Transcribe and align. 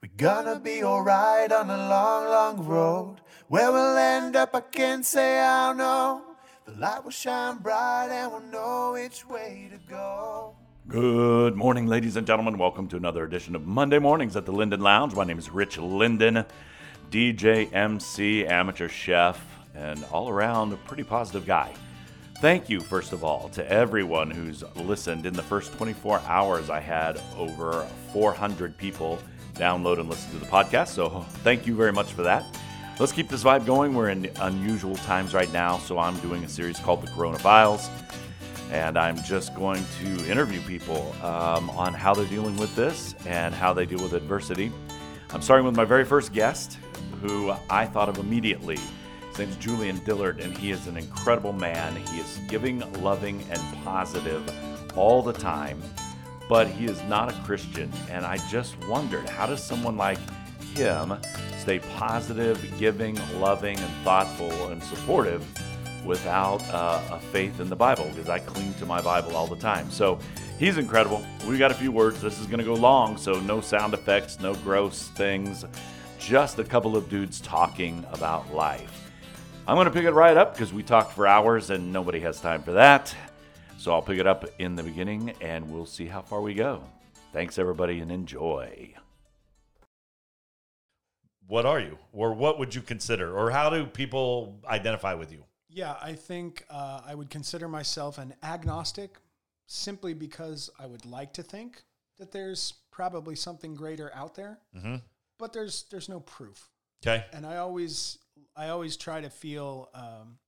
We're 0.00 0.10
gonna 0.16 0.60
be 0.60 0.84
alright 0.84 1.50
on 1.50 1.68
a 1.68 1.76
long, 1.76 2.26
long 2.26 2.64
road. 2.64 3.16
Where 3.48 3.72
we'll 3.72 3.96
end 3.96 4.36
up, 4.36 4.54
I 4.54 4.60
can't 4.60 5.04
say 5.04 5.40
I 5.40 5.72
know. 5.72 6.22
The 6.66 6.72
light 6.78 7.02
will 7.02 7.10
shine 7.10 7.56
bright 7.56 8.06
and 8.12 8.30
we'll 8.30 8.42
know 8.42 8.92
which 8.92 9.26
way 9.26 9.68
to 9.72 9.78
go. 9.90 10.54
Good 10.86 11.56
morning, 11.56 11.88
ladies 11.88 12.16
and 12.16 12.24
gentlemen. 12.24 12.58
Welcome 12.58 12.86
to 12.90 12.96
another 12.96 13.24
edition 13.24 13.56
of 13.56 13.66
Monday 13.66 13.98
Mornings 13.98 14.36
at 14.36 14.46
the 14.46 14.52
Linden 14.52 14.82
Lounge. 14.82 15.16
My 15.16 15.24
name 15.24 15.36
is 15.36 15.50
Rich 15.50 15.78
Linden, 15.78 16.44
DJ, 17.10 17.74
MC, 17.74 18.46
amateur 18.46 18.88
chef, 18.88 19.44
and 19.74 20.04
all 20.12 20.28
around 20.28 20.72
a 20.72 20.76
pretty 20.76 21.02
positive 21.02 21.44
guy. 21.44 21.74
Thank 22.40 22.68
you, 22.68 22.78
first 22.78 23.12
of 23.12 23.24
all, 23.24 23.48
to 23.48 23.68
everyone 23.68 24.30
who's 24.30 24.62
listened. 24.76 25.26
In 25.26 25.34
the 25.34 25.42
first 25.42 25.72
24 25.72 26.20
hours, 26.20 26.70
I 26.70 26.78
had 26.78 27.20
over 27.36 27.84
400 28.12 28.76
people 28.78 29.18
download 29.58 29.98
and 29.98 30.08
listen 30.08 30.30
to 30.32 30.38
the 30.38 30.46
podcast. 30.46 30.88
So 30.88 31.26
thank 31.42 31.66
you 31.66 31.74
very 31.74 31.92
much 31.92 32.12
for 32.12 32.22
that. 32.22 32.44
Let's 32.98 33.12
keep 33.12 33.28
this 33.28 33.44
vibe 33.44 33.66
going. 33.66 33.94
We're 33.94 34.08
in 34.08 34.30
unusual 34.40 34.96
times 34.96 35.34
right 35.34 35.52
now, 35.52 35.78
so 35.78 35.98
I'm 35.98 36.18
doing 36.20 36.42
a 36.44 36.48
series 36.48 36.78
called 36.78 37.02
The 37.02 37.10
Corona 37.12 37.38
Files. 37.38 37.88
And 38.72 38.98
I'm 38.98 39.22
just 39.22 39.54
going 39.54 39.84
to 40.02 40.30
interview 40.30 40.60
people 40.62 41.14
um, 41.22 41.70
on 41.70 41.94
how 41.94 42.12
they're 42.12 42.26
dealing 42.26 42.56
with 42.56 42.74
this 42.74 43.14
and 43.24 43.54
how 43.54 43.72
they 43.72 43.86
deal 43.86 44.02
with 44.02 44.14
adversity. 44.14 44.72
I'm 45.30 45.42
starting 45.42 45.64
with 45.64 45.76
my 45.76 45.84
very 45.84 46.04
first 46.04 46.32
guest, 46.32 46.78
who 47.22 47.52
I 47.70 47.86
thought 47.86 48.08
of 48.08 48.18
immediately. 48.18 48.78
His 49.28 49.38
name's 49.38 49.56
Julian 49.56 49.98
Dillard, 50.04 50.40
and 50.40 50.56
he 50.56 50.70
is 50.70 50.86
an 50.86 50.96
incredible 50.96 51.52
man. 51.52 51.94
He 51.96 52.18
is 52.18 52.40
giving, 52.48 52.80
loving, 53.02 53.44
and 53.50 53.84
positive 53.84 54.42
all 54.96 55.22
the 55.22 55.32
time, 55.32 55.80
but 56.48 56.66
he 56.66 56.86
is 56.86 57.02
not 57.04 57.30
a 57.30 57.36
Christian. 57.44 57.92
And 58.10 58.24
I 58.24 58.38
just 58.48 58.76
wondered 58.86 59.28
how 59.28 59.46
does 59.46 59.62
someone 59.62 59.96
like 59.96 60.18
him 60.74 61.14
stay 61.58 61.78
positive, 61.96 62.58
giving, 62.78 63.18
loving, 63.40 63.78
and 63.78 64.04
thoughtful 64.04 64.68
and 64.68 64.82
supportive 64.82 65.44
without 66.04 66.62
uh, 66.70 67.02
a 67.10 67.18
faith 67.18 67.60
in 67.60 67.68
the 67.68 67.76
Bible? 67.76 68.08
Because 68.10 68.28
I 68.28 68.38
cling 68.38 68.74
to 68.74 68.86
my 68.86 69.02
Bible 69.02 69.36
all 69.36 69.46
the 69.46 69.56
time. 69.56 69.90
So 69.90 70.18
he's 70.58 70.78
incredible. 70.78 71.22
We 71.46 71.58
got 71.58 71.70
a 71.70 71.74
few 71.74 71.92
words. 71.92 72.20
This 72.20 72.40
is 72.40 72.46
going 72.46 72.60
to 72.60 72.64
go 72.64 72.74
long, 72.74 73.16
so 73.16 73.40
no 73.40 73.60
sound 73.60 73.94
effects, 73.94 74.40
no 74.40 74.54
gross 74.54 75.08
things, 75.08 75.64
just 76.18 76.58
a 76.58 76.64
couple 76.64 76.96
of 76.96 77.08
dudes 77.08 77.40
talking 77.40 78.04
about 78.12 78.52
life. 78.54 79.10
I'm 79.66 79.76
going 79.76 79.84
to 79.84 79.90
pick 79.90 80.04
it 80.04 80.12
right 80.12 80.36
up 80.36 80.54
because 80.54 80.72
we 80.72 80.82
talked 80.82 81.12
for 81.12 81.26
hours 81.26 81.68
and 81.68 81.92
nobody 81.92 82.20
has 82.20 82.40
time 82.40 82.62
for 82.62 82.72
that. 82.72 83.14
So 83.78 83.92
I'll 83.92 84.02
pick 84.02 84.18
it 84.18 84.26
up 84.26 84.44
in 84.58 84.74
the 84.74 84.82
beginning 84.82 85.32
and 85.40 85.70
we'll 85.70 85.86
see 85.86 86.06
how 86.06 86.20
far 86.20 86.40
we 86.42 86.52
go. 86.52 86.82
Thanks, 87.32 87.58
everybody, 87.58 88.00
and 88.00 88.10
enjoy. 88.10 88.92
What 91.46 91.64
are 91.64 91.80
you? 91.80 91.96
Or 92.12 92.34
what 92.34 92.58
would 92.58 92.74
you 92.74 92.82
consider? 92.82 93.36
Or 93.38 93.50
how 93.50 93.70
do 93.70 93.86
people 93.86 94.58
identify 94.66 95.14
with 95.14 95.30
you? 95.32 95.44
Yeah, 95.70 95.94
I 96.02 96.12
think 96.14 96.64
uh, 96.68 97.02
I 97.06 97.14
would 97.14 97.30
consider 97.30 97.68
myself 97.68 98.18
an 98.18 98.34
agnostic 98.42 99.16
simply 99.66 100.12
because 100.12 100.70
I 100.78 100.86
would 100.86 101.06
like 101.06 101.32
to 101.34 101.42
think 101.42 101.82
that 102.18 102.32
there's 102.32 102.74
probably 102.90 103.36
something 103.36 103.74
greater 103.74 104.10
out 104.14 104.34
there, 104.34 104.58
Mm-hmm. 104.76 104.96
but 105.38 105.52
there's 105.52 105.84
there's 105.90 106.08
no 106.08 106.20
proof. 106.20 106.68
Okay. 107.06 107.24
And 107.32 107.46
I 107.46 107.58
always 107.58 108.18
I 108.56 108.70
always 108.70 108.96
try 108.96 109.20
to 109.20 109.30
feel. 109.30 109.88
Um, 109.94 110.38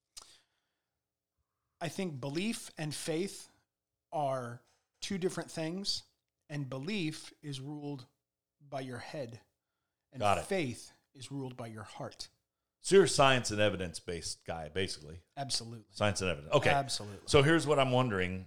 I 1.80 1.88
think 1.88 2.20
belief 2.20 2.70
and 2.76 2.94
faith 2.94 3.48
are 4.12 4.60
two 5.00 5.18
different 5.18 5.50
things, 5.50 6.02
and 6.48 6.68
belief 6.68 7.32
is 7.42 7.60
ruled 7.60 8.06
by 8.68 8.80
your 8.80 8.98
head, 8.98 9.40
and 10.12 10.20
Got 10.20 10.38
it. 10.38 10.44
faith 10.44 10.92
is 11.14 11.32
ruled 11.32 11.56
by 11.56 11.68
your 11.68 11.84
heart. 11.84 12.28
So 12.82 12.96
you're 12.96 13.04
a 13.04 13.08
science 13.08 13.50
and 13.50 13.60
evidence 13.60 14.00
based 14.00 14.44
guy, 14.46 14.70
basically. 14.72 15.20
Absolutely. 15.36 15.84
Science 15.90 16.20
and 16.22 16.30
evidence. 16.30 16.54
Okay. 16.54 16.70
Absolutely. 16.70 17.18
So 17.26 17.42
here's 17.42 17.66
what 17.66 17.78
I'm 17.78 17.92
wondering. 17.92 18.46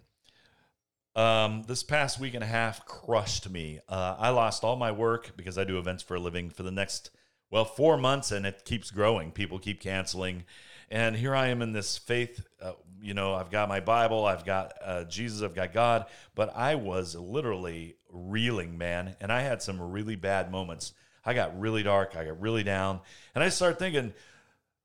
Um, 1.16 1.64
this 1.68 1.84
past 1.84 2.20
week 2.20 2.34
and 2.34 2.44
a 2.44 2.48
half 2.48 2.86
crushed 2.86 3.48
me. 3.50 3.80
Uh, 3.88 4.16
I 4.18 4.30
lost 4.30 4.64
all 4.64 4.76
my 4.76 4.92
work 4.92 5.34
because 5.38 5.60
I 5.60 5.64
do 5.64 5.78
events 5.78 6.02
for 6.02 6.16
a 6.16 6.20
living 6.20 6.50
for 6.50 6.64
the 6.64 6.72
next, 6.72 7.12
well, 7.52 7.66
four 7.66 7.98
months, 7.98 8.32
and 8.32 8.48
it 8.48 8.66
keeps 8.66 8.90
growing. 8.90 9.32
People 9.32 9.60
keep 9.60 9.80
canceling. 9.80 10.46
And 10.90 11.16
here 11.16 11.36
I 11.36 11.48
am 11.48 11.62
in 11.62 11.74
this 11.74 11.98
faith. 11.98 12.46
Uh, 12.62 12.74
you 13.02 13.14
know, 13.14 13.34
I've 13.34 13.52
got 13.52 13.68
my 13.68 13.82
Bible, 13.82 14.26
I've 14.26 14.46
got 14.46 14.74
uh, 14.84 15.04
Jesus, 15.04 15.42
I've 15.42 15.56
got 15.56 15.74
God, 15.74 16.06
but 16.36 16.56
I 16.56 16.76
was 16.76 17.16
literally 17.16 17.96
reeling, 18.10 18.78
man. 18.78 19.16
And 19.20 19.32
I 19.32 19.42
had 19.42 19.62
some 19.62 19.82
really 19.82 20.16
bad 20.16 20.50
moments. 20.52 20.94
I 21.26 21.34
got 21.34 21.60
really 21.60 21.84
dark, 21.84 22.16
I 22.16 22.26
got 22.26 22.40
really 22.40 22.64
down. 22.64 23.02
And 23.36 23.44
I 23.44 23.50
started 23.50 23.78
thinking, 23.78 24.14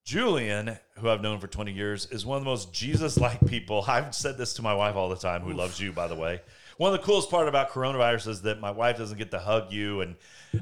Julian, 0.05 0.79
who 0.97 1.09
I've 1.09 1.21
known 1.21 1.39
for 1.39 1.47
20 1.47 1.73
years, 1.73 2.07
is 2.07 2.25
one 2.25 2.39
of 2.39 2.45
the 2.45 2.51
most 2.51 2.73
Jesus 2.73 3.19
like 3.19 3.41
people. 3.47 3.85
I've 3.87 4.15
said 4.15 4.39
this 4.39 4.55
to 4.55 4.63
my 4.63 4.75
wife 4.75 4.97
all 4.97 5.09
the 5.09 5.17
time, 5.17 5.43
who 5.43 5.53
loves 5.53 5.79
you, 5.79 5.93
by 5.93 6.09
the 6.09 6.15
way. 6.17 6.41
One 6.79 6.95
of 6.95 7.01
the 7.01 7.05
coolest 7.05 7.29
part 7.29 7.49
about 7.49 7.71
coronavirus 7.71 8.29
is 8.29 8.43
that 8.43 8.61
my 8.61 8.71
wife 8.71 8.99
doesn't 8.99 9.19
get 9.19 9.33
to 9.33 9.41
hug 9.41 9.73
you 9.73 10.01
and 10.01 10.15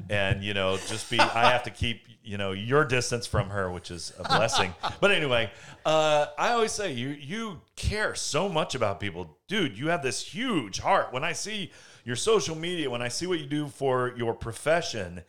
and 0.09 0.43
you 0.43 0.55
know 0.55 0.75
just 0.75 1.09
be 1.11 1.19
I 1.19 1.51
have 1.51 1.63
to 1.63 1.69
keep 1.69 2.07
you 2.23 2.37
know 2.37 2.53
your 2.53 2.83
distance 2.85 3.27
from 3.27 3.51
her, 3.51 3.71
which 3.71 3.91
is 3.91 4.11
a 4.17 4.23
blessing. 4.23 4.73
but 4.99 5.11
anyway, 5.11 5.51
uh, 5.85 6.25
I 6.37 6.49
always 6.49 6.71
say 6.71 6.91
you 6.91 7.09
you 7.09 7.61
care 7.75 8.15
so 8.15 8.49
much 8.49 8.73
about 8.73 8.99
people, 8.99 9.37
dude. 9.47 9.77
You 9.77 9.89
have 9.89 10.01
this 10.01 10.21
huge 10.21 10.79
heart. 10.79 11.13
When 11.13 11.23
I 11.23 11.33
see 11.33 11.71
your 12.03 12.15
social 12.15 12.55
media, 12.55 12.89
when 12.89 13.03
I 13.03 13.09
see 13.09 13.27
what 13.27 13.39
you 13.39 13.45
do 13.45 13.67
for 13.67 14.15
your 14.17 14.33
profession, 14.33 15.21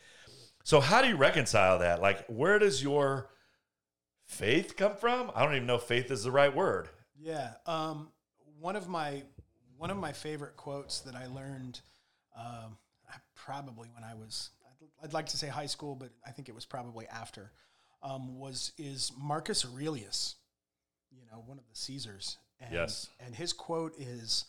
so 0.64 0.80
how 0.80 1.02
do 1.02 1.08
you 1.08 1.16
reconcile 1.16 1.80
that? 1.80 2.00
Like, 2.00 2.24
where 2.28 2.58
does 2.58 2.82
your 2.82 3.28
faith 4.26 4.74
come 4.74 4.96
from? 4.96 5.30
I 5.34 5.44
don't 5.44 5.54
even 5.54 5.66
know 5.66 5.76
faith 5.76 6.10
is 6.10 6.24
the 6.24 6.30
right 6.30 6.54
word. 6.54 6.88
Yeah. 7.20 7.50
Um, 7.66 8.08
one 8.58 8.74
of 8.74 8.88
my 8.88 9.22
one 9.78 9.90
of 9.90 9.96
my 9.96 10.12
favorite 10.12 10.56
quotes 10.56 11.00
that 11.00 11.14
I 11.14 11.26
learned 11.26 11.80
um, 12.36 12.76
probably 13.34 13.88
when 13.94 14.04
I 14.04 14.14
was 14.14 14.50
I'd, 14.66 15.06
I'd 15.06 15.12
like 15.12 15.26
to 15.26 15.36
say 15.36 15.46
high 15.48 15.66
school, 15.66 15.94
but 15.94 16.10
I 16.26 16.30
think 16.30 16.48
it 16.48 16.54
was 16.54 16.66
probably 16.66 17.06
after 17.06 17.52
um, 18.02 18.38
was 18.38 18.72
is 18.76 19.12
Marcus 19.16 19.64
Aurelius, 19.64 20.36
you 21.10 21.22
know, 21.30 21.42
one 21.46 21.58
of 21.58 21.64
the 21.68 21.76
Caesars. 21.76 22.36
And, 22.60 22.74
Yes. 22.74 23.08
And 23.24 23.34
his 23.34 23.52
quote 23.52 23.94
is, 23.98 24.44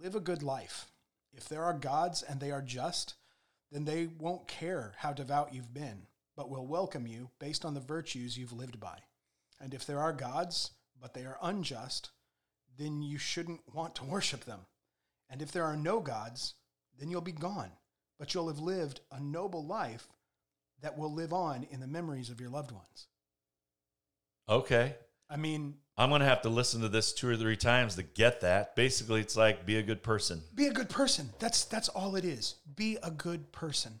"Live 0.00 0.14
a 0.14 0.20
good 0.20 0.42
life. 0.42 0.90
If 1.32 1.48
there 1.48 1.64
are 1.64 1.72
gods 1.72 2.22
and 2.22 2.40
they 2.40 2.50
are 2.50 2.62
just, 2.62 3.14
then 3.70 3.84
they 3.84 4.06
won't 4.06 4.46
care 4.46 4.94
how 4.98 5.12
devout 5.12 5.54
you've 5.54 5.74
been, 5.74 6.06
but 6.36 6.50
will 6.50 6.66
welcome 6.66 7.06
you 7.06 7.30
based 7.38 7.64
on 7.64 7.74
the 7.74 7.80
virtues 7.80 8.36
you've 8.36 8.52
lived 8.52 8.78
by. 8.78 8.98
And 9.60 9.72
if 9.72 9.86
there 9.86 10.00
are 10.00 10.12
gods, 10.12 10.72
but 11.00 11.14
they 11.14 11.24
are 11.24 11.38
unjust, 11.42 12.10
then 12.78 13.02
you 13.02 13.18
shouldn't 13.18 13.60
want 13.72 13.94
to 13.96 14.04
worship 14.04 14.44
them. 14.44 14.60
And 15.30 15.42
if 15.42 15.52
there 15.52 15.64
are 15.64 15.76
no 15.76 16.00
gods, 16.00 16.54
then 16.98 17.10
you'll 17.10 17.20
be 17.20 17.32
gone, 17.32 17.70
but 18.18 18.34
you'll 18.34 18.48
have 18.48 18.58
lived 18.58 19.00
a 19.10 19.20
noble 19.20 19.64
life 19.64 20.08
that 20.82 20.98
will 20.98 21.12
live 21.12 21.32
on 21.32 21.66
in 21.70 21.80
the 21.80 21.86
memories 21.86 22.30
of 22.30 22.40
your 22.40 22.50
loved 22.50 22.72
ones. 22.72 23.06
Okay. 24.48 24.94
I 25.30 25.36
mean, 25.36 25.74
I'm 25.96 26.10
going 26.10 26.20
to 26.20 26.26
have 26.26 26.42
to 26.42 26.48
listen 26.48 26.82
to 26.82 26.88
this 26.88 27.12
two 27.12 27.28
or 27.28 27.36
three 27.36 27.56
times 27.56 27.96
to 27.96 28.02
get 28.02 28.42
that. 28.42 28.76
Basically, 28.76 29.20
it's 29.20 29.36
like 29.36 29.64
be 29.64 29.76
a 29.76 29.82
good 29.82 30.02
person. 30.02 30.42
be 30.54 30.66
a 30.66 30.72
good 30.72 30.88
person. 30.88 31.30
That's 31.38 31.64
that's 31.64 31.88
all 31.88 32.16
it 32.16 32.24
is. 32.24 32.56
Be 32.76 32.98
a 33.02 33.10
good 33.10 33.50
person. 33.52 34.00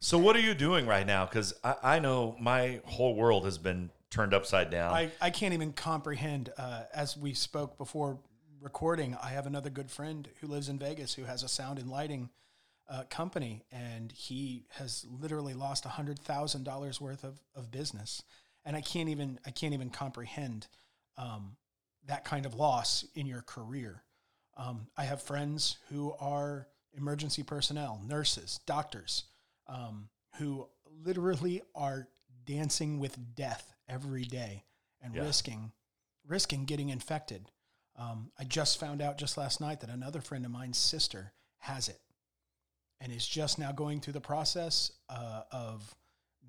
So, 0.00 0.18
what 0.18 0.36
are 0.36 0.40
you 0.40 0.54
doing 0.54 0.86
right 0.86 1.06
now? 1.06 1.24
Because 1.24 1.54
I, 1.62 1.74
I 1.82 1.98
know 1.98 2.36
my 2.40 2.80
whole 2.84 3.14
world 3.14 3.44
has 3.44 3.56
been 3.56 3.90
turned 4.14 4.32
upside 4.32 4.70
down. 4.70 4.94
I, 4.94 5.10
I 5.20 5.30
can't 5.30 5.54
even 5.54 5.72
comprehend. 5.72 6.52
Uh, 6.56 6.84
as 6.94 7.16
we 7.16 7.34
spoke 7.34 7.76
before 7.76 8.18
recording, 8.60 9.16
I 9.20 9.30
have 9.30 9.46
another 9.46 9.70
good 9.70 9.90
friend 9.90 10.28
who 10.40 10.46
lives 10.46 10.68
in 10.68 10.78
Vegas 10.78 11.14
who 11.14 11.24
has 11.24 11.42
a 11.42 11.48
sound 11.48 11.80
and 11.80 11.90
lighting 11.90 12.30
uh, 12.88 13.02
company, 13.10 13.64
and 13.72 14.12
he 14.12 14.66
has 14.78 15.04
literally 15.20 15.52
lost 15.52 15.84
hundred 15.84 16.20
thousand 16.20 16.62
dollars 16.62 17.00
worth 17.00 17.24
of, 17.24 17.40
of 17.56 17.72
business. 17.72 18.22
And 18.64 18.76
I 18.76 18.80
can't 18.82 19.08
even 19.08 19.40
I 19.44 19.50
can't 19.50 19.74
even 19.74 19.90
comprehend 19.90 20.68
um, 21.18 21.56
that 22.06 22.24
kind 22.24 22.46
of 22.46 22.54
loss 22.54 23.04
in 23.16 23.26
your 23.26 23.42
career. 23.42 24.04
Um, 24.56 24.86
I 24.96 25.04
have 25.04 25.22
friends 25.22 25.78
who 25.90 26.14
are 26.20 26.68
emergency 26.96 27.42
personnel, 27.42 28.00
nurses, 28.06 28.60
doctors, 28.64 29.24
um, 29.66 30.08
who 30.38 30.68
literally 31.04 31.62
are 31.74 32.06
dancing 32.44 32.98
with 32.98 33.34
death 33.34 33.74
every 33.88 34.24
day 34.24 34.64
and 35.00 35.14
Yeah. 35.14 35.22
risking 35.22 35.72
risking 36.26 36.64
getting 36.64 36.88
infected. 36.88 37.50
Um, 37.96 38.32
I 38.38 38.44
just 38.44 38.80
found 38.80 39.02
out 39.02 39.18
just 39.18 39.36
last 39.36 39.60
night 39.60 39.80
that 39.80 39.90
another 39.90 40.22
friend 40.22 40.44
of 40.46 40.50
mine's 40.50 40.78
sister 40.78 41.34
has 41.58 41.88
it 41.88 42.00
and 43.00 43.12
is 43.12 43.26
just 43.26 43.58
now 43.58 43.72
going 43.72 44.00
through 44.00 44.14
the 44.14 44.20
process 44.22 44.90
uh, 45.10 45.42
of 45.52 45.94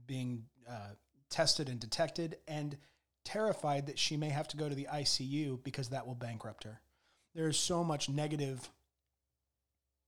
being 0.08 0.46
uh, 0.68 0.92
tested 1.30 1.68
and 1.68 1.80
detected 1.80 2.38
and 2.48 2.78
terrified 3.26 3.88
that 3.88 4.00
she 4.00 4.16
may 4.16 4.30
have 4.30 4.48
to 4.48 4.56
go 4.56 4.70
to 4.70 4.76
the 4.76 4.88
ICU 4.90 5.62
because 5.64 5.90
that 5.90 6.08
will 6.08 6.16
bankrupt 6.16 6.64
her. 6.64 6.80
There's 7.34 7.58
so 7.60 7.84
much 7.84 8.08
negative 8.08 8.70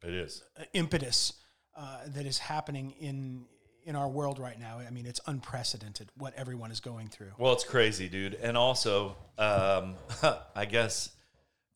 it 0.02 0.14
is. 0.14 0.44
impetus 0.74 1.34
uh, 1.76 2.00
that 2.08 2.26
is 2.26 2.38
happening 2.38 2.92
in 2.92 3.46
in 3.88 3.96
our 3.96 4.10
world 4.10 4.38
right 4.38 4.60
now. 4.60 4.80
I 4.86 4.92
mean, 4.92 5.06
it's 5.06 5.22
unprecedented 5.26 6.10
what 6.18 6.34
everyone 6.36 6.72
is 6.72 6.82
going 6.82 7.08
through. 7.08 7.32
Well, 7.38 7.54
it's 7.54 7.64
crazy, 7.64 8.10
dude. 8.10 8.36
And 8.36 8.58
also, 8.58 9.16
um, 9.38 9.96
I 10.56 10.66
guess 10.66 11.12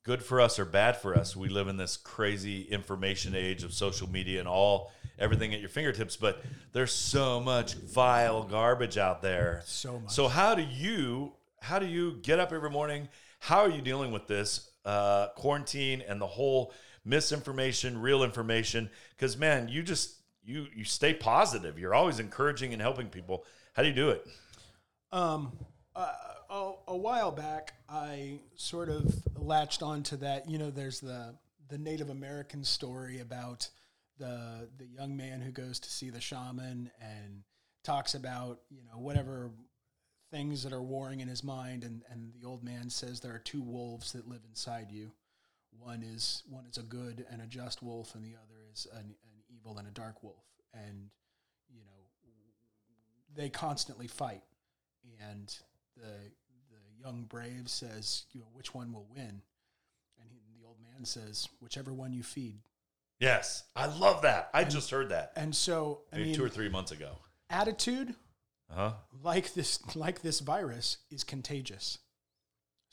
good 0.03 0.21
for 0.21 0.41
us 0.41 0.59
or 0.59 0.65
bad 0.65 0.97
for 0.97 1.15
us. 1.15 1.37
We 1.37 1.47
live 1.47 1.69
in 1.69 1.77
this 1.77 1.95
crazy 1.95 2.63
information 2.63 3.33
age 3.33 3.63
of 3.63 3.73
social 3.73 4.09
media 4.09 4.39
and 4.39 4.47
all 4.47 4.91
everything 5.17 5.53
at 5.53 5.61
your 5.61 5.69
fingertips, 5.69 6.17
but 6.17 6.43
there's 6.73 6.91
so 6.91 7.39
much 7.39 7.75
vile 7.75 8.43
garbage 8.43 8.97
out 8.97 9.21
there. 9.21 9.61
So 9.65 9.99
much. 9.99 10.11
So 10.11 10.27
how 10.27 10.53
do 10.53 10.63
you 10.63 11.33
how 11.61 11.79
do 11.79 11.85
you 11.85 12.17
get 12.23 12.39
up 12.39 12.51
every 12.51 12.71
morning? 12.71 13.07
How 13.39 13.59
are 13.59 13.69
you 13.69 13.81
dealing 13.81 14.11
with 14.11 14.27
this 14.27 14.69
uh, 14.83 15.27
quarantine 15.37 16.03
and 16.05 16.19
the 16.19 16.27
whole 16.27 16.73
misinformation, 17.05 18.01
real 18.01 18.23
information? 18.23 18.89
Because 19.15 19.37
man, 19.37 19.69
you 19.69 19.81
just 19.81 20.15
you 20.43 20.67
you 20.75 20.83
stay 20.83 21.13
positive. 21.13 21.77
You're 21.77 21.93
always 21.93 22.19
encouraging 22.19 22.73
and 22.73 22.81
helping 22.81 23.07
people. 23.09 23.45
How 23.73 23.83
do 23.83 23.89
you 23.89 23.95
do 23.95 24.09
it? 24.09 24.25
Um, 25.11 25.51
uh, 25.95 26.11
a, 26.49 26.73
a 26.89 26.97
while 26.97 27.31
back, 27.31 27.73
I 27.89 28.39
sort 28.55 28.89
of 28.89 29.13
latched 29.37 29.81
onto 29.81 30.17
that. 30.17 30.49
You 30.49 30.57
know, 30.57 30.71
there's 30.71 30.99
the 30.99 31.35
the 31.69 31.77
Native 31.77 32.09
American 32.09 32.63
story 32.63 33.19
about 33.19 33.69
the 34.17 34.69
the 34.77 34.85
young 34.85 35.15
man 35.15 35.41
who 35.41 35.51
goes 35.51 35.79
to 35.79 35.89
see 35.89 36.09
the 36.09 36.21
shaman 36.21 36.91
and 37.01 37.43
talks 37.83 38.13
about 38.15 38.59
you 38.69 38.83
know 38.83 38.99
whatever 38.99 39.51
things 40.29 40.63
that 40.63 40.71
are 40.73 40.81
warring 40.81 41.19
in 41.19 41.27
his 41.27 41.43
mind, 41.43 41.83
and 41.83 42.03
and 42.09 42.33
the 42.39 42.47
old 42.47 42.63
man 42.63 42.89
says 42.89 43.19
there 43.19 43.33
are 43.33 43.39
two 43.39 43.61
wolves 43.61 44.13
that 44.13 44.27
live 44.27 44.41
inside 44.47 44.87
you. 44.91 45.11
One 45.79 46.03
is 46.03 46.43
one 46.49 46.65
is 46.65 46.77
a 46.77 46.83
good 46.83 47.25
and 47.31 47.41
a 47.41 47.47
just 47.47 47.81
wolf, 47.81 48.15
and 48.15 48.23
the 48.23 48.35
other 48.35 48.61
is 48.73 48.87
an, 48.93 49.15
evil 49.61 49.77
and 49.77 49.87
a 49.87 49.91
dark 49.91 50.23
wolf. 50.23 50.43
And 50.73 51.09
you 51.69 51.79
know, 51.81 52.07
they 53.35 53.49
constantly 53.49 54.07
fight 54.07 54.41
and 55.29 55.53
the 55.97 56.03
the 56.69 57.03
young 57.03 57.23
brave 57.23 57.67
says, 57.69 58.25
you 58.31 58.39
know, 58.39 58.47
which 58.53 58.73
one 58.73 58.91
will 58.93 59.07
win? 59.13 59.41
And 60.19 60.29
he, 60.29 60.39
the 60.59 60.65
old 60.67 60.77
man 60.81 61.05
says, 61.05 61.47
whichever 61.59 61.93
one 61.93 62.13
you 62.13 62.23
feed. 62.23 62.59
Yes, 63.19 63.63
I 63.75 63.85
love 63.87 64.23
that. 64.23 64.49
I 64.53 64.63
just 64.63 64.89
heard 64.89 65.09
that 65.09 65.33
And 65.35 65.55
so, 65.55 66.01
I 66.11 66.17
maybe 66.17 66.29
mean, 66.29 66.35
two 66.35 66.43
or 66.45 66.49
three 66.49 66.69
months 66.69 66.91
ago. 66.91 67.17
attitude 67.49 68.15
Uh 68.71 68.75
huh. 68.75 68.91
like 69.23 69.53
this 69.53 69.79
like 69.95 70.21
this 70.21 70.39
virus 70.39 70.97
is 71.11 71.23
contagious. 71.23 71.97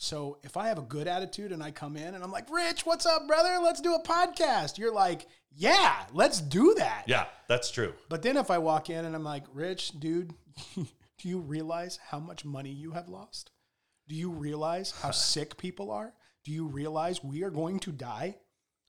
So 0.00 0.38
if 0.44 0.56
I 0.56 0.68
have 0.68 0.78
a 0.78 0.82
good 0.82 1.08
attitude 1.08 1.50
and 1.50 1.60
I 1.60 1.72
come 1.72 1.96
in 1.96 2.14
and 2.14 2.22
I'm 2.22 2.30
like, 2.30 2.48
Rich, 2.50 2.86
what's 2.86 3.04
up, 3.04 3.26
brother? 3.26 3.58
Let's 3.60 3.80
do 3.80 3.94
a 3.94 4.02
podcast. 4.02 4.78
You're 4.78 4.94
like, 4.94 5.26
yeah, 5.50 6.04
let's 6.12 6.40
do 6.40 6.72
that. 6.78 7.02
Yeah, 7.08 7.26
that's 7.48 7.72
true. 7.72 7.92
But 8.08 8.22
then 8.22 8.36
if 8.36 8.48
I 8.48 8.58
walk 8.58 8.90
in 8.90 9.04
and 9.04 9.14
I'm 9.16 9.24
like, 9.24 9.42
Rich, 9.52 9.98
dude, 9.98 10.32
do 10.76 10.84
you 11.28 11.40
realize 11.40 11.98
how 12.10 12.20
much 12.20 12.44
money 12.44 12.70
you 12.70 12.92
have 12.92 13.08
lost? 13.08 13.50
Do 14.06 14.14
you 14.14 14.30
realize 14.30 14.92
how 15.02 15.10
sick 15.10 15.56
people 15.56 15.90
are? 15.90 16.14
Do 16.44 16.52
you 16.52 16.66
realize 16.66 17.24
we 17.24 17.42
are 17.42 17.50
going 17.50 17.80
to 17.80 17.90
die? 17.90 18.36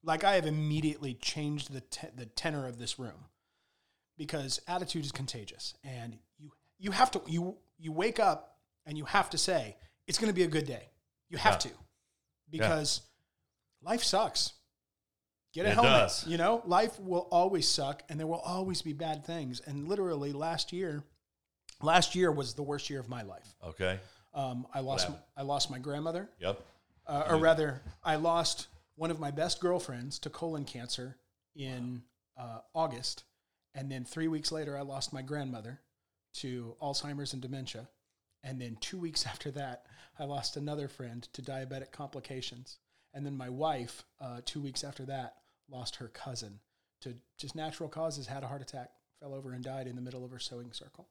Like 0.04 0.24
I 0.24 0.36
have 0.36 0.46
immediately 0.46 1.16
changed 1.16 1.74
the 1.74 1.82
te- 1.82 2.08
the 2.16 2.28
tenor 2.28 2.68
of 2.68 2.78
this 2.78 3.00
room 3.00 3.26
because 4.16 4.62
attitude 4.68 5.04
is 5.04 5.12
contagious, 5.12 5.74
and 5.84 6.18
you 6.38 6.52
you 6.78 6.92
have 6.92 7.12
to 7.12 7.22
you 7.28 7.58
you 7.78 7.92
wake 7.92 8.18
up 8.18 8.60
and 8.86 8.98
you 8.98 9.04
have 9.06 9.30
to 9.32 9.38
say 9.38 9.76
it's 10.08 10.18
going 10.18 10.30
to 10.30 10.36
be 10.36 10.44
a 10.44 10.48
good 10.48 10.66
day. 10.66 10.90
You 11.30 11.38
have 11.38 11.54
Yeah. 11.56 11.72
to 11.72 11.78
because 12.50 13.02
life 13.82 14.04
sucks. 14.04 14.54
Get 15.54 15.66
a 15.66 15.70
It 15.70 15.74
helmet. 15.76 15.92
does. 15.92 16.28
You 16.28 16.38
know, 16.38 16.62
life 16.66 17.00
will 17.00 17.28
always 17.32 17.68
suck, 17.68 18.04
and 18.10 18.20
there 18.20 18.28
will 18.28 18.40
always 18.42 18.82
be 18.84 18.94
bad 18.94 19.26
things. 19.26 19.60
And 19.62 19.88
literally, 19.88 20.32
last 20.32 20.72
year, 20.72 21.04
last 21.82 22.14
year 22.16 22.32
was 22.32 22.54
the 22.54 22.62
worst 22.64 22.90
year 22.90 23.00
of 23.00 23.10
my 23.10 23.24
life. 23.24 23.56
Okay. 23.64 24.00
Um, 24.34 24.68
I 24.74 24.82
lost 24.82 25.06
happened? 25.08 25.24
I 25.36 25.42
lost 25.42 25.72
my 25.72 25.80
grandmother, 25.80 26.30
Yep. 26.40 26.62
uh, 27.08 27.26
or 27.30 27.38
rather, 27.38 27.82
I 28.04 28.16
lost 28.18 28.68
one 28.96 29.10
of 29.10 29.20
my 29.20 29.32
best 29.32 29.60
girlfriends 29.60 30.20
to 30.20 30.30
colon 30.30 30.66
cancer 30.66 31.18
in 31.56 32.04
uh, 32.38 32.62
August, 32.76 33.24
and 33.74 33.92
then 33.92 34.06
three 34.06 34.28
weeks 34.28 34.52
later, 34.52 34.78
I 34.78 34.82
lost 34.82 35.12
my 35.14 35.24
grandmother 35.24 35.82
to 36.34 36.76
Alzheimer's 36.80 37.34
and 37.34 37.42
dementia, 37.42 37.90
and 38.44 38.60
then 38.62 38.78
two 38.82 38.98
weeks 38.98 39.26
after 39.32 39.52
that, 39.52 39.86
I 40.18 40.26
lost 40.26 40.58
another 40.58 40.88
friend 40.88 41.28
to 41.34 41.42
diabetic 41.42 41.92
complications, 41.92 42.78
and 43.14 43.26
then 43.26 43.36
my 43.38 43.50
wife, 43.50 44.04
uh, 44.22 44.42
two 44.46 44.62
weeks 44.62 44.84
after 44.84 45.06
that, 45.06 45.36
lost 45.70 45.96
her 45.98 46.08
cousin 46.10 46.60
to 47.02 47.16
just 47.38 47.56
natural 47.56 47.88
causes, 47.90 48.28
had 48.28 48.44
a 48.44 48.48
heart 48.48 48.62
attack, 48.62 48.90
fell 49.20 49.34
over 49.34 49.54
and 49.54 49.64
died 49.64 49.88
in 49.88 49.96
the 49.96 50.02
middle 50.02 50.26
of 50.26 50.32
her 50.32 50.40
sewing 50.40 50.72
circle. 50.74 51.08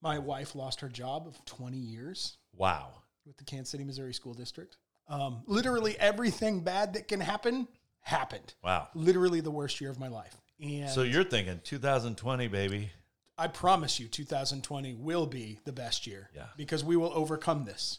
My 0.00 0.18
wife 0.18 0.54
lost 0.54 0.80
her 0.80 0.88
job 0.88 1.26
of 1.28 1.44
20 1.44 1.76
years 1.76 2.36
Wow. 2.56 3.02
with 3.24 3.36
the 3.36 3.44
Kansas 3.44 3.70
City, 3.70 3.84
Missouri 3.84 4.12
School 4.14 4.34
District. 4.34 4.76
Um, 5.08 5.42
literally 5.46 5.96
everything 5.98 6.60
bad 6.60 6.94
that 6.94 7.06
can 7.08 7.20
happen 7.20 7.68
happened. 8.00 8.54
Wow. 8.64 8.88
Literally 8.94 9.40
the 9.40 9.50
worst 9.50 9.80
year 9.80 9.90
of 9.90 9.98
my 10.00 10.08
life. 10.08 10.36
And 10.60 10.90
So 10.90 11.02
you're 11.02 11.22
thinking 11.24 11.60
2020, 11.62 12.48
baby. 12.48 12.90
I 13.38 13.48
promise 13.48 13.98
you, 13.98 14.08
2020 14.08 14.94
will 14.94 15.26
be 15.26 15.58
the 15.64 15.72
best 15.72 16.06
year. 16.06 16.30
Yeah. 16.34 16.46
Because 16.56 16.84
we 16.84 16.96
will 16.96 17.12
overcome 17.14 17.64
this. 17.64 17.98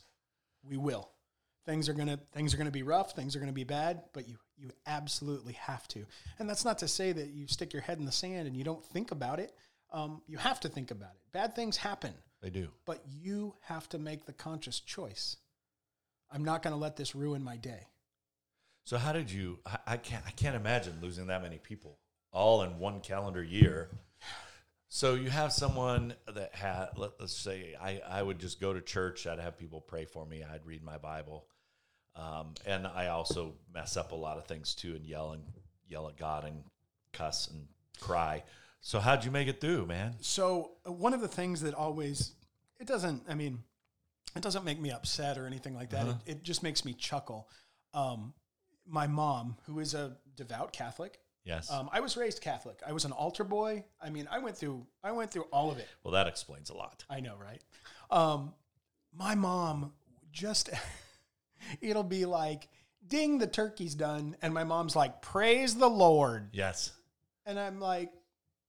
We 0.64 0.78
will. 0.78 1.10
Things 1.66 1.88
are 1.90 1.94
gonna 1.94 2.20
things 2.34 2.54
are 2.54 2.58
gonna 2.58 2.72
be 2.72 2.84
rough. 2.84 3.14
Things 3.14 3.36
are 3.36 3.40
gonna 3.40 3.52
be 3.52 3.64
bad. 3.64 4.04
But 4.14 4.28
you 4.28 4.38
you 4.58 4.70
absolutely 4.86 5.54
have 5.54 5.88
to. 5.90 6.06
And 6.40 6.48
that's 6.50 6.66
not 6.66 6.78
to 6.80 6.88
say 6.88 7.12
that 7.12 7.30
you 7.30 7.48
stick 7.48 7.74
your 7.74 7.82
head 7.82 7.98
in 8.00 8.06
the 8.06 8.12
sand 8.12 8.48
and 8.48 8.56
you 8.56 8.64
don't 8.64 8.84
think 8.86 9.12
about 9.12 9.40
it. 9.40 9.54
Um, 9.92 10.22
you 10.28 10.38
have 10.38 10.60
to 10.62 10.70
think 10.70 10.92
about 10.92 11.12
it. 11.12 11.32
Bad 11.32 11.56
things 11.56 11.78
happen. 11.78 12.14
They 12.42 12.50
do. 12.50 12.70
but 12.86 13.02
you 13.08 13.56
have 13.62 13.88
to 13.90 13.98
make 13.98 14.26
the 14.26 14.34
conscious 14.34 14.82
choice. 14.82 15.38
I'm 16.30 16.44
not 16.44 16.62
going 16.62 16.74
to 16.74 16.80
let 16.80 16.98
this 16.98 17.16
ruin 17.16 17.42
my 17.42 17.56
day. 17.56 17.88
So 18.84 18.98
how 18.98 19.14
did 19.14 19.32
you? 19.32 19.60
I, 19.66 19.78
I 19.88 19.98
can't. 19.98 20.26
I 20.28 20.32
can't 20.32 20.56
imagine 20.56 20.98
losing 21.02 21.28
that 21.28 21.42
many 21.42 21.58
people 21.58 22.00
all 22.34 22.64
in 22.64 22.80
one 22.80 23.00
calendar 23.00 23.42
year. 23.42 23.90
So 24.96 25.16
you 25.16 25.32
have 25.32 25.52
someone 25.52 26.14
that 26.36 26.54
had. 26.54 26.90
Let, 26.98 27.14
let's 27.20 27.36
say 27.36 27.76
I, 27.82 28.00
I 28.08 28.22
would 28.22 28.38
just 28.38 28.62
go 28.62 28.74
to 28.74 28.80
church. 28.80 29.26
I'd 29.26 29.40
have 29.40 29.58
people 29.58 29.82
pray 29.82 30.06
for 30.06 30.24
me. 30.24 30.44
I'd 30.44 30.64
read 30.68 30.84
my 30.84 31.00
Bible, 31.00 31.48
um, 32.16 32.54
and 32.64 32.86
I 32.86 33.08
also 33.08 33.56
mess 33.74 33.98
up 33.98 34.12
a 34.12 34.16
lot 34.16 34.38
of 34.38 34.46
things 34.46 34.76
too, 34.76 34.94
and 34.96 35.04
yell 35.04 35.32
and 35.32 35.42
yell 35.88 36.08
at 36.10 36.16
God 36.16 36.46
and 36.46 36.64
cuss 37.12 37.48
and 37.48 37.66
cry. 38.00 38.44
So 38.82 39.00
how'd 39.00 39.26
you 39.26 39.32
make 39.32 39.48
it 39.48 39.60
through, 39.60 39.88
man? 39.88 40.14
So, 40.22 40.74
uh, 40.88 40.92
one 40.92 41.16
of 41.16 41.22
the 41.22 41.28
things 41.28 41.62
that 41.62 41.74
always, 41.74 42.34
it 42.80 42.86
doesn't, 42.86 43.24
I 43.28 43.34
mean, 43.34 43.64
it 44.36 44.44
doesn't 44.44 44.64
make 44.64 44.80
me 44.80 44.92
upset 44.92 45.40
or 45.40 45.48
anything 45.48 45.74
like 45.74 45.90
that. 45.90 46.06
It, 46.06 46.16
it 46.28 46.44
just 46.44 46.62
makes 46.62 46.86
me 46.86 46.94
chuckle. 46.94 47.50
Um, 47.96 48.36
my 48.86 49.08
mom, 49.08 49.58
who 49.66 49.80
is 49.80 49.96
a 49.96 50.18
devout 50.36 50.72
Catholic, 50.72 51.18
Yes. 51.46 51.70
um, 51.70 51.90
I 51.92 52.00
was 52.00 52.16
raised 52.16 52.42
Catholic. 52.42 52.80
I 52.88 52.94
was 52.94 53.06
an 53.06 53.12
altar 53.12 53.44
boy. 53.44 53.84
I 54.02 54.10
mean, 54.10 54.28
I 54.32 54.40
went 54.40 54.58
through, 54.58 54.86
I 55.04 55.12
went 55.12 55.32
through 55.32 55.44
all 55.52 55.72
of 55.72 55.78
it. 55.78 55.88
well, 56.04 56.14
that 56.14 56.28
explains 56.28 56.70
a 56.70 56.74
lot. 56.74 57.04
I 57.10 57.20
know, 57.20 57.36
right? 57.36 57.62
Um, 58.10 58.54
my 59.14 59.36
mom 59.36 59.92
just, 60.32 60.70
it'll 61.82 62.04
be 62.04 62.26
like, 62.26 62.70
ding, 63.06 63.38
the 63.40 63.48
turkey's 63.48 63.96
done. 63.96 64.36
And 64.42 64.54
my 64.54 64.64
mom's 64.64 64.96
like, 64.96 65.22
praise 65.22 65.76
the 65.76 65.90
Lord. 65.90 66.50
Yes. 66.54 66.92
And 67.46 67.60
I'm 67.60 67.80
like, 67.80 68.12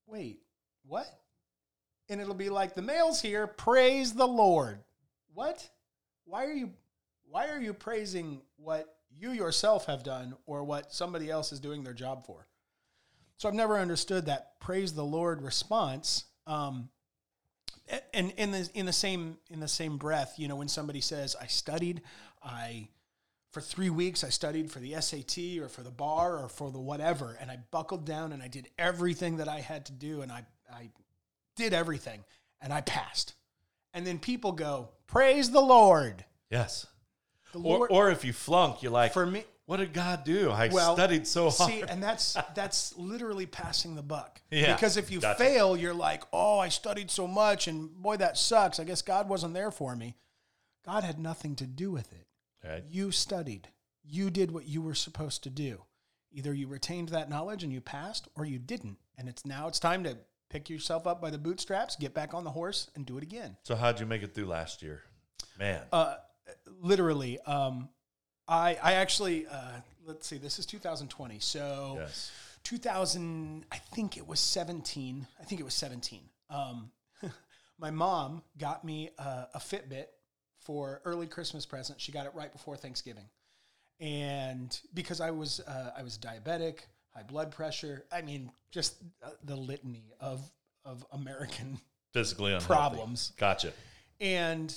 wait, 0.07 0.40
what? 0.87 1.07
And 2.09 2.21
it'll 2.21 2.35
be 2.35 2.50
like, 2.50 2.75
the 2.75 2.83
mail's 2.83 3.21
here, 3.21 3.47
praise 3.47 4.12
the 4.12 4.26
Lord. 4.26 4.81
What? 5.33 5.69
Why 6.25 6.45
are 6.45 6.52
you 6.52 6.73
why 7.28 7.49
are 7.49 7.61
you 7.61 7.75
praising 7.75 8.43
what 8.57 8.97
you 9.11 9.33
yourself 9.33 9.87
have 9.87 10.04
done 10.04 10.35
or 10.47 10.62
what 10.62 10.93
somebody 10.93 11.31
else 11.31 11.50
is 11.52 11.59
doing 11.59 11.83
their 11.83 11.93
job 11.95 12.25
for? 12.26 12.47
So 13.37 13.49
I've 13.49 13.55
never 13.55 13.79
understood 13.79 14.26
that 14.26 14.61
praise 14.61 14.95
the 14.95 15.05
Lord 15.05 15.43
response. 15.43 16.25
Um, 16.47 16.88
and 18.12 18.33
in 18.37 18.50
the 18.50 18.69
in 18.75 18.87
the 18.87 18.93
same 18.93 19.37
in 19.50 19.61
the 19.61 19.69
same 19.69 19.99
breath, 19.99 20.35
you 20.38 20.49
know, 20.49 20.57
when 20.57 20.69
somebody 20.69 21.00
says, 21.00 21.37
"I 21.38 21.47
studied, 21.47 22.03
I 22.43 22.88
for 23.50 23.61
three 23.61 23.91
weeks 23.91 24.25
I 24.25 24.31
studied 24.31 24.71
for 24.71 24.81
the 24.81 24.95
SAT 25.00 25.61
or 25.61 25.69
for 25.69 25.83
the 25.83 25.91
bar 25.91 26.38
or 26.38 26.49
for 26.49 26.71
the 26.71 26.81
whatever, 26.81 27.37
and 27.41 27.50
I 27.50 27.59
buckled 27.71 28.07
down 28.07 28.33
and 28.33 28.43
I 28.43 28.49
did 28.49 28.69
everything 28.79 29.37
that 29.37 29.49
I 29.49 29.61
had 29.61 29.87
to 29.87 29.93
do, 29.93 30.23
and 30.23 30.33
I 30.33 30.47
I 30.73 30.91
did 31.57 31.75
everything, 31.75 32.25
and 32.61 32.73
I 32.73 32.81
passed." 32.81 33.35
And 33.93 34.07
then 34.07 34.19
people 34.19 34.53
go, 34.53 34.91
"Praise 35.07 35.50
the 35.50 35.61
Lord." 35.61 36.25
Yes. 36.50 36.87
The 37.53 37.61
Or, 37.61 37.88
or 37.88 38.11
if 38.11 38.25
you 38.25 38.33
flunk, 38.33 38.83
you're 38.83 38.91
like, 38.91 39.12
for 39.12 39.26
me. 39.26 39.45
What 39.66 39.78
did 39.78 39.92
God 39.92 40.25
do? 40.25 40.50
I 40.50 40.68
Well, 40.68 40.94
studied 40.94 41.26
so 41.26 41.50
hard. 41.50 41.71
See, 41.71 41.83
and 41.83 42.02
that's 42.02 42.37
that's 42.54 42.97
literally 42.97 43.47
passing 43.47 43.94
the 43.94 44.02
buck. 44.02 44.40
Yeah, 44.50 44.75
Because 44.75 44.97
if 44.97 45.11
you 45.11 45.21
gotcha. 45.21 45.38
fail, 45.42 45.76
you're 45.76 45.94
like, 45.94 46.23
oh, 46.33 46.59
I 46.61 46.68
studied 46.68 47.11
so 47.11 47.26
much, 47.26 47.66
and 47.66 47.90
boy, 47.94 48.16
that 48.18 48.38
sucks. 48.38 48.78
I 48.78 48.85
guess 48.85 49.02
God 49.02 49.28
wasn't 49.28 49.54
there 49.54 49.71
for 49.73 49.97
me. 49.97 50.14
God 50.87 51.02
had 51.02 51.18
nothing 51.18 51.56
to 51.56 51.66
do 51.66 51.90
with 51.90 52.12
it. 52.12 52.26
Right. 52.64 52.85
You 52.88 53.11
studied. 53.11 53.68
You 54.04 54.30
did 54.30 54.52
what 54.52 54.66
you 54.68 54.80
were 54.83 54.94
supposed 54.94 55.42
to 55.44 55.50
do. 55.50 55.83
Either 56.30 56.52
you 56.54 56.68
retained 56.68 57.09
that 57.09 57.28
knowledge 57.30 57.64
and 57.64 57.73
you 57.73 57.80
passed, 57.80 58.28
or 58.37 58.44
you 58.44 58.59
didn't. 58.59 58.99
And 59.16 59.28
it's 59.28 59.44
now 59.47 59.66
it's 59.66 59.80
time 59.80 60.04
to 60.04 60.18
pick 60.50 60.68
yourself 60.71 61.06
up 61.06 61.21
by 61.21 61.30
the 61.30 61.38
bootstraps, 61.38 61.97
get 61.97 62.12
back 62.14 62.33
on 62.35 62.44
the 62.44 62.50
horse, 62.50 62.90
and 62.94 63.04
do 63.06 63.16
it 63.16 63.23
again. 63.23 63.56
So 63.64 63.75
how'd 63.75 63.99
you 63.99 64.06
make 64.06 64.23
it 64.23 64.35
through 64.35 64.47
last 64.47 64.83
year, 64.83 65.02
man? 65.59 65.83
Uh, 65.90 66.14
literally, 66.80 67.40
um, 67.40 67.88
I 68.49 68.77
I 68.83 68.93
actually 68.95 69.47
uh, 69.47 69.81
let's 70.07 70.27
see, 70.27 70.39
this 70.39 70.59
is 70.59 70.67
2020, 70.67 71.39
so 71.41 71.97
yes. 72.01 72.31
2000, 72.65 73.65
I 73.71 73.77
think 73.77 74.17
it 74.17 74.27
was 74.27 74.41
17. 74.41 75.27
I 75.41 75.45
think 75.45 75.61
it 75.61 75.65
was 75.65 75.75
17. 75.75 76.21
Um, 76.51 76.91
my 77.79 77.91
mom 77.91 78.43
got 78.59 78.85
me 78.85 79.11
a, 79.19 79.49
a 79.55 79.59
Fitbit 79.59 80.07
for 80.61 81.01
early 81.05 81.27
Christmas 81.27 81.67
present. 81.67 82.01
She 82.01 82.13
got 82.13 82.27
it 82.27 82.33
right 82.35 82.53
before 82.53 82.77
Thanksgiving, 82.77 83.29
and 84.01 84.79
because 84.95 85.21
I 85.21 85.31
was 85.31 85.61
uh, 85.61 85.91
I 85.97 86.03
was 86.03 86.19
diabetic, 86.19 86.81
high 87.15 87.23
blood 87.23 87.51
pressure. 87.51 88.05
I 88.13 88.23
mean, 88.23 88.51
just 88.71 88.97
uh, 89.23 89.31
the 89.45 89.57
litany 89.57 90.13
of 90.21 90.41
of 90.85 91.05
American 91.13 91.79
Physically 92.13 92.53
unhealthy. 92.53 92.67
Problems. 92.67 93.33
Gotcha. 93.37 93.73
and 94.21 94.75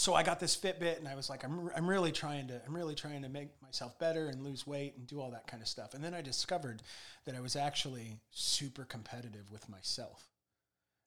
so 0.00 0.14
I 0.14 0.22
got 0.22 0.40
this 0.40 0.56
Fitbit, 0.56 0.96
and 0.98 1.06
I 1.06 1.14
was 1.14 1.28
like, 1.28 1.44
I'm, 1.44 1.68
I'm 1.76 1.86
really 1.86 2.10
trying 2.10 2.48
to, 2.48 2.58
I'm 2.66 2.74
really 2.74 2.94
trying 2.94 3.20
to 3.20 3.28
make 3.28 3.50
myself 3.60 3.98
better 3.98 4.28
and 4.28 4.42
lose 4.42 4.66
weight 4.66 4.94
and 4.96 5.06
do 5.06 5.20
all 5.20 5.30
that 5.32 5.46
kind 5.46 5.62
of 5.62 5.68
stuff. 5.68 5.92
And 5.92 6.02
then 6.02 6.14
I 6.14 6.22
discovered 6.22 6.80
that 7.26 7.34
I 7.34 7.40
was 7.40 7.54
actually 7.54 8.16
super 8.30 8.86
competitive 8.86 9.52
with 9.52 9.68
myself 9.68 10.26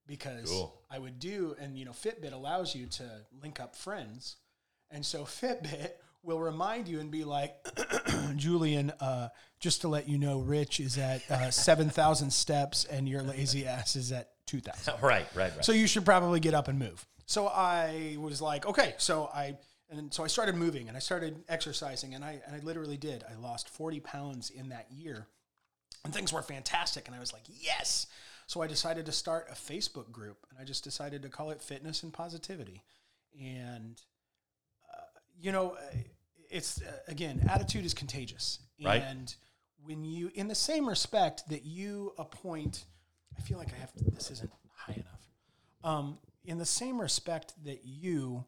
because 0.05 0.47
Cool. 0.47 0.79
I 0.91 1.00
would 1.00 1.17
do, 1.17 1.55
and 1.59 1.75
you 1.75 1.85
know, 1.85 1.91
Fitbit 1.91 2.33
allows 2.33 2.75
you 2.75 2.85
to 2.85 3.03
link 3.41 3.59
up 3.59 3.75
friends, 3.75 4.35
and 4.91 5.03
so 5.03 5.23
Fitbit 5.23 5.93
will 6.21 6.39
remind 6.39 6.88
you 6.88 7.00
and 7.00 7.09
be 7.09 7.23
like, 7.23 7.55
Julian, 8.35 8.93
uh, 9.00 9.29
just 9.59 9.81
to 9.81 9.88
let 9.88 10.07
you 10.07 10.19
know, 10.19 10.38
Rich 10.38 10.79
is 10.79 11.00
at 11.00 11.29
uh, 11.31 11.50
seven 11.50 11.89
thousand 11.89 12.29
steps, 12.29 12.85
and 12.85 13.09
your 13.09 13.23
lazy 13.23 13.65
ass 13.65 13.95
is 13.95 14.12
at 14.12 14.29
two 14.45 14.59
thousand. 14.59 14.93
Right, 15.01 15.25
right, 15.33 15.51
right. 15.55 15.65
So 15.65 15.71
you 15.71 15.88
should 15.88 16.05
probably 16.05 16.39
get 16.39 16.53
up 16.53 16.67
and 16.67 16.77
move. 16.77 17.03
So 17.25 17.48
I 17.48 18.18
was 18.20 18.42
like, 18.42 18.65
okay. 18.65 18.96
So 18.98 19.30
I 19.34 19.58
and 19.89 20.13
so 20.13 20.24
I 20.24 20.27
started 20.27 20.56
moving 20.56 20.88
and 20.88 20.98
I 20.98 21.00
started 21.00 21.44
exercising 21.48 22.15
and 22.15 22.24
I 22.24 22.42
and 22.46 22.56
I 22.56 22.60
literally 22.60 22.98
did. 22.98 23.24
I 23.30 23.36
lost 23.39 23.70
40 23.70 24.00
pounds 24.01 24.50
in 24.50 24.70
that 24.70 24.88
year. 24.92 25.27
And 26.03 26.13
things 26.13 26.34
were 26.34 26.42
fantastic 26.42 27.08
and 27.08 27.15
I 27.15 27.20
was 27.20 27.32
like, 27.32 27.44
yes. 27.48 28.08
So 28.48 28.62
I 28.62 28.68
decided 28.68 29.06
to 29.06 29.13
start 29.13 29.48
a 29.50 29.53
Facebook 29.53 30.12
group 30.12 30.46
and 30.50 30.60
I 30.60 30.65
just 30.65 30.84
decided 30.84 31.22
to 31.24 31.30
call 31.30 31.51
it 31.51 31.62
Fitness 31.62 32.03
and 32.03 32.12
Positivity. 32.12 32.84
And 33.42 34.01
uh, 34.94 35.20
you 35.39 35.51
know, 35.51 35.72
uh, 35.72 35.98
it's 36.50 36.82
uh, 36.82 36.92
again, 37.08 37.48
attitude 37.50 37.86
is 37.86 37.94
contagious. 37.94 38.60
Right. 38.84 39.01
And 39.01 39.34
when 39.84 40.03
you 40.03 40.30
in 40.36 40.48
the 40.48 40.56
same 40.56 40.88
respect 40.89 41.48
that 41.50 41.65
you 41.65 42.13
appoint 42.18 42.86
I 43.38 43.42
feel 43.42 43.58
like 43.58 43.74
I 43.74 43.80
have 43.80 43.92
to, 43.94 44.03
this 44.12 44.32
isn't 44.32 44.51
high 44.75 44.94
enough. 44.94 45.27
Um, 45.84 46.18
in 46.45 46.57
the 46.57 46.65
same 46.65 47.00
respect 47.00 47.53
that 47.65 47.81
you, 47.85 48.45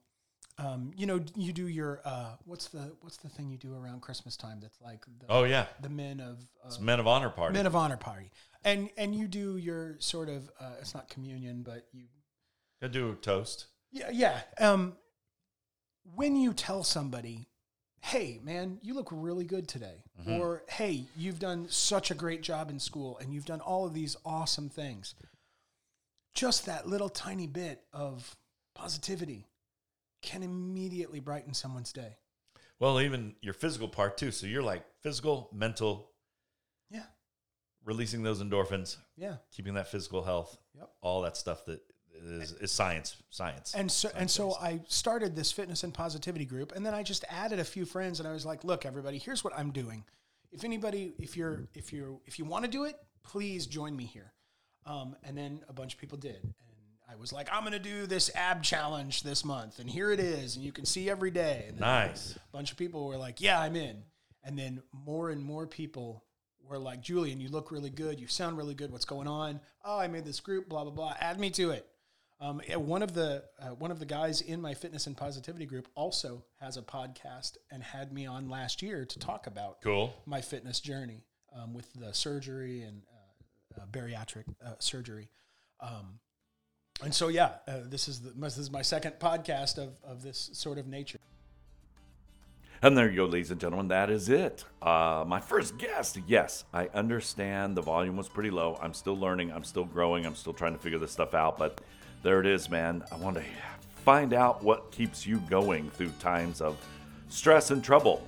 um, 0.57 0.91
you 0.95 1.05
know, 1.05 1.19
you 1.35 1.51
do 1.53 1.67
your 1.67 2.01
uh, 2.05 2.35
what's 2.45 2.67
the 2.69 2.95
what's 3.01 3.17
the 3.17 3.29
thing 3.29 3.49
you 3.49 3.57
do 3.57 3.75
around 3.75 4.01
Christmas 4.01 4.37
time? 4.37 4.59
That's 4.61 4.79
like 4.81 5.05
the, 5.19 5.25
oh 5.29 5.43
yeah, 5.43 5.65
the 5.81 5.89
men 5.89 6.19
of 6.19 6.39
uh, 6.63 6.67
it's 6.67 6.79
Men 6.79 6.99
of 6.99 7.07
Honor 7.07 7.29
party. 7.29 7.53
men 7.53 7.65
of 7.65 7.75
honor 7.75 7.97
party, 7.97 8.31
and 8.63 8.89
and 8.97 9.13
you 9.15 9.27
do 9.27 9.57
your 9.57 9.95
sort 9.99 10.29
of 10.29 10.49
uh, 10.59 10.71
it's 10.79 10.93
not 10.93 11.09
communion, 11.09 11.61
but 11.63 11.87
you 11.93 12.05
Gonna 12.81 12.93
do 12.93 13.11
a 13.11 13.15
toast. 13.15 13.67
yeah 13.91 14.09
yeah. 14.11 14.41
Um, 14.59 14.97
when 16.15 16.35
you 16.35 16.53
tell 16.53 16.83
somebody, 16.83 17.47
"Hey, 18.01 18.39
man, 18.43 18.79
you 18.83 18.93
look 18.93 19.09
really 19.11 19.45
good 19.45 19.67
today," 19.67 20.03
or 20.27 20.63
"Hey, 20.69 21.05
you've 21.17 21.39
done 21.39 21.67
such 21.69 22.11
a 22.11 22.15
great 22.15 22.41
job 22.43 22.69
in 22.69 22.79
school, 22.79 23.17
and 23.17 23.33
you've 23.33 23.45
done 23.45 23.61
all 23.61 23.85
of 23.85 23.93
these 23.93 24.15
awesome 24.25 24.69
things," 24.69 25.15
just 26.35 26.65
that 26.65 26.87
little 26.87 27.09
tiny 27.09 27.47
bit 27.47 27.81
of 27.93 28.35
positivity 28.75 29.47
can 30.21 30.43
immediately 30.43 31.19
brighten 31.19 31.53
someone's 31.53 31.93
day. 31.93 32.17
Well, 32.79 32.99
even 32.99 33.35
your 33.41 33.53
physical 33.53 33.87
part 33.87 34.17
too. 34.17 34.31
So 34.31 34.45
you're 34.47 34.61
like 34.63 34.83
physical, 35.01 35.49
mental, 35.53 36.11
Yeah, 36.89 37.05
releasing 37.85 38.21
those 38.21 38.43
endorphins, 38.43 38.97
yeah. 39.15 39.37
keeping 39.51 39.75
that 39.75 39.87
physical 39.87 40.23
health, 40.23 40.57
Yep. 40.77 40.89
all 41.01 41.21
that 41.21 41.37
stuff 41.37 41.63
that 41.65 41.79
is, 42.13 42.51
is 42.53 42.71
science. 42.71 43.15
Science. 43.29 43.73
And 43.73 43.89
so 43.89 44.09
and 44.15 44.29
so 44.29 44.51
Science-based. 44.51 44.83
I 44.83 44.85
started 44.89 45.35
this 45.35 45.51
fitness 45.53 45.83
and 45.83 45.93
positivity 45.93 46.45
group 46.45 46.73
and 46.75 46.85
then 46.85 46.93
I 46.93 47.01
just 47.03 47.23
added 47.29 47.59
a 47.59 47.63
few 47.65 47.85
friends 47.85 48.19
and 48.19 48.27
I 48.27 48.33
was 48.33 48.45
like, 48.45 48.63
look 48.65 48.85
everybody, 48.85 49.17
here's 49.19 49.43
what 49.43 49.53
I'm 49.57 49.71
doing. 49.71 50.03
If 50.51 50.63
anybody 50.65 51.13
if 51.17 51.37
you're 51.37 51.67
if 51.73 51.93
you're 51.93 52.19
if 52.25 52.39
you 52.39 52.45
want 52.45 52.65
to 52.65 52.71
do 52.71 52.83
it, 52.85 52.95
please 53.23 53.67
join 53.67 53.95
me 53.95 54.05
here. 54.05 54.33
Um, 54.85 55.15
and 55.23 55.37
then 55.37 55.61
a 55.67 55.73
bunch 55.73 55.93
of 55.93 55.99
people 55.99 56.17
did. 56.17 56.37
And 56.43 56.53
I 57.09 57.15
was 57.15 57.33
like, 57.33 57.47
I'm 57.51 57.61
going 57.61 57.73
to 57.73 57.79
do 57.79 58.05
this 58.05 58.29
ab 58.35 58.63
challenge 58.63 59.23
this 59.23 59.43
month 59.45 59.79
and 59.79 59.89
here 59.89 60.11
it 60.11 60.19
is 60.19 60.55
and 60.55 60.63
you 60.65 60.71
can 60.71 60.85
see 60.85 61.09
every 61.09 61.31
day. 61.31 61.65
And 61.69 61.79
nice. 61.79 62.35
a 62.35 62.39
bunch 62.51 62.71
of 62.71 62.77
people 62.77 63.07
were 63.07 63.17
like, 63.17 63.41
"Yeah, 63.41 63.59
I'm 63.59 63.75
in." 63.75 64.03
And 64.43 64.57
then 64.57 64.81
more 64.93 65.29
and 65.31 65.41
more 65.41 65.65
people 65.67 66.23
were 66.67 66.77
like, 66.77 67.01
"Julian, 67.01 67.39
you 67.41 67.49
look 67.49 67.71
really 67.71 67.89
good. 67.89 68.19
You 68.19 68.27
sound 68.27 68.57
really 68.57 68.75
good. 68.75 68.91
What's 68.91 69.05
going 69.05 69.27
on?" 69.27 69.59
Oh, 69.83 69.97
I 69.99 70.07
made 70.07 70.25
this 70.25 70.39
group. 70.39 70.67
Blah 70.69 70.83
blah 70.83 70.93
blah. 70.93 71.15
Add 71.19 71.39
me 71.39 71.49
to 71.51 71.71
it. 71.71 71.87
Um, 72.39 72.59
one 72.75 73.01
of 73.01 73.13
the 73.13 73.43
uh, 73.59 73.69
one 73.69 73.91
of 73.91 73.99
the 73.99 74.05
guys 74.05 74.41
in 74.41 74.61
my 74.61 74.73
fitness 74.73 75.07
and 75.07 75.15
positivity 75.15 75.65
group 75.65 75.87
also 75.95 76.43
has 76.59 76.75
a 76.77 76.81
podcast 76.81 77.57
and 77.71 77.81
had 77.81 78.11
me 78.11 78.25
on 78.25 78.49
last 78.49 78.81
year 78.81 79.05
to 79.05 79.19
talk 79.19 79.47
about 79.47 79.81
Cool. 79.81 80.13
my 80.25 80.41
fitness 80.41 80.79
journey 80.81 81.23
um, 81.55 81.73
with 81.73 81.91
the 81.93 82.13
surgery 82.13 82.81
and 82.81 83.03
uh, 83.77 83.85
bariatric 83.91 84.45
uh, 84.65 84.71
surgery. 84.79 85.29
Um, 85.79 86.19
and 87.03 87.13
so, 87.13 87.27
yeah, 87.27 87.51
uh, 87.67 87.79
this 87.85 88.07
is 88.07 88.21
the, 88.21 88.31
this 88.31 88.57
is 88.57 88.71
my 88.71 88.81
second 88.81 89.13
podcast 89.19 89.77
of, 89.77 89.97
of 90.03 90.23
this 90.23 90.49
sort 90.53 90.77
of 90.77 90.87
nature. 90.87 91.19
And 92.81 92.97
there 92.97 93.09
you 93.09 93.15
go, 93.15 93.25
ladies 93.25 93.51
and 93.51 93.59
gentlemen. 93.59 93.87
That 93.87 94.09
is 94.09 94.29
it. 94.29 94.63
Uh, 94.81 95.23
my 95.25 95.39
first 95.39 95.77
guest. 95.77 96.19
Yes, 96.27 96.65
I 96.73 96.87
understand 96.93 97.75
the 97.75 97.81
volume 97.81 98.15
was 98.15 98.29
pretty 98.29 98.51
low. 98.51 98.77
I'm 98.81 98.93
still 98.93 99.17
learning. 99.17 99.51
I'm 99.51 99.63
still 99.63 99.85
growing. 99.85 100.25
I'm 100.25 100.35
still 100.35 100.53
trying 100.53 100.73
to 100.73 100.79
figure 100.79 100.99
this 100.99 101.11
stuff 101.11 101.33
out. 101.33 101.57
But 101.57 101.81
there 102.21 102.39
it 102.39 102.45
is, 102.45 102.69
man. 102.69 103.03
I 103.11 103.15
want 103.15 103.37
to 103.37 103.43
find 104.03 104.33
out 104.33 104.63
what 104.63 104.91
keeps 104.91 105.25
you 105.25 105.39
going 105.49 105.89
through 105.89 106.11
times 106.19 106.61
of 106.61 106.77
stress 107.29 107.71
and 107.71 107.83
trouble. 107.83 108.25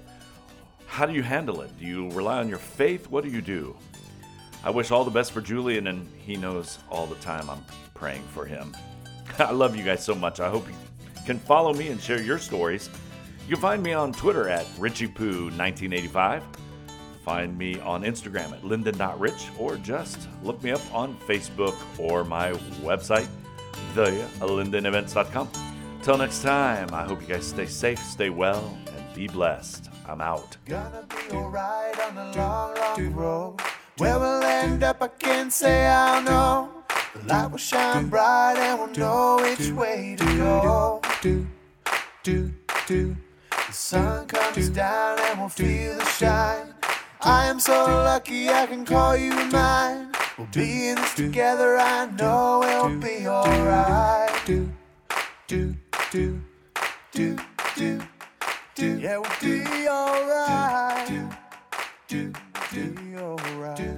How 0.87 1.05
do 1.05 1.13
you 1.13 1.23
handle 1.23 1.61
it? 1.61 1.77
Do 1.77 1.85
you 1.85 2.09
rely 2.11 2.39
on 2.39 2.49
your 2.49 2.57
faith? 2.57 3.09
What 3.11 3.23
do 3.23 3.29
you 3.29 3.41
do? 3.41 3.75
I 4.67 4.69
wish 4.69 4.91
all 4.91 5.05
the 5.05 5.11
best 5.11 5.31
for 5.31 5.39
Julian, 5.39 5.87
and 5.87 6.05
he 6.17 6.35
knows 6.35 6.77
all 6.91 7.05
the 7.07 7.15
time 7.15 7.49
I'm 7.49 7.63
praying 7.93 8.23
for 8.33 8.43
him. 8.43 8.75
I 9.39 9.51
love 9.51 9.77
you 9.77 9.83
guys 9.85 10.03
so 10.03 10.13
much. 10.13 10.41
I 10.41 10.49
hope 10.49 10.67
you 10.67 10.75
can 11.25 11.39
follow 11.39 11.73
me 11.73 11.87
and 11.87 12.01
share 12.01 12.21
your 12.21 12.37
stories. 12.37 12.89
You 13.47 13.55
can 13.55 13.61
find 13.61 13.81
me 13.81 13.93
on 13.93 14.11
Twitter 14.11 14.49
at 14.49 14.65
RichiePoo1985. 14.75 16.43
Find 17.23 17.57
me 17.57 17.79
on 17.79 18.03
Instagram 18.03 18.51
at 18.51 18.65
Linden.Rich, 18.65 19.47
or 19.57 19.77
just 19.77 20.27
look 20.43 20.61
me 20.61 20.71
up 20.71 20.81
on 20.93 21.15
Facebook 21.19 21.77
or 21.97 22.25
my 22.25 22.51
website, 22.81 23.29
TheLindenEvents.com. 23.95 25.49
Till 26.01 26.17
next 26.17 26.41
time, 26.41 26.89
I 26.93 27.05
hope 27.05 27.21
you 27.21 27.27
guys 27.27 27.47
stay 27.47 27.67
safe, 27.67 27.99
stay 27.99 28.29
well, 28.29 28.77
and 28.85 29.15
be 29.15 29.29
blessed. 29.29 29.89
I'm 30.05 30.19
out. 30.19 30.57
Gonna 33.97 34.09
be 34.09 34.13
alright 34.13 34.19
on 34.19 34.19
the 34.19 34.19
long, 34.19 34.19
long 34.19 34.19
road. 34.19 34.19
Where 34.19 34.19
we'll 34.19 34.43
end 34.43 34.83
up, 34.83 35.01
I 35.01 35.07
can't 35.07 35.53
say 35.53 35.87
I 35.87 36.21
know. 36.21 36.69
The 37.15 37.27
light 37.27 37.51
will 37.51 37.57
shine 37.57 38.09
bright 38.09 38.55
and 38.57 38.79
we'll 38.79 38.89
know 38.89 39.39
which 39.41 39.71
way 39.71 40.15
to 40.17 40.25
go. 40.25 41.01
Do, 41.21 41.47
do, 42.23 42.53
do. 42.87 43.15
The 43.49 43.73
sun 43.73 44.27
comes 44.27 44.69
down 44.69 45.19
and 45.19 45.39
we'll 45.39 45.49
feel 45.49 45.97
the 45.97 46.05
shine. 46.05 46.73
I 47.21 47.47
am 47.47 47.59
so 47.59 47.85
lucky 47.85 48.49
I 48.49 48.67
can 48.67 48.85
call 48.85 49.17
you 49.17 49.33
mine. 49.51 50.11
We'll 50.37 50.47
be 50.53 50.89
in 50.89 50.95
this 50.95 51.15
together, 51.15 51.77
I 51.77 52.05
know 52.11 52.63
it'll 52.63 52.99
be 52.99 53.27
alright. 53.27 54.45
Do, 54.45 54.71
do, 55.47 55.75
do, 56.11 56.39
do, 57.11 57.37
do, 57.75 58.01
do. 58.75 58.97
Yeah, 58.99 59.17
we'll 59.17 59.31
be 59.41 59.89
alright. 59.89 61.07
Do, 61.07 61.29
do, 62.07 62.33
alright. 63.19 63.96